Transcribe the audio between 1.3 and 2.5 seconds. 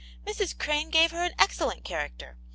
excellent character.